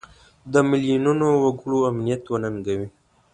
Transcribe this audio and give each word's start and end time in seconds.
د 0.51 0.53
میلیونونو 0.69 1.27
وګړو 1.43 1.77
امنیت 1.91 2.23
وننګوي. 2.27 2.87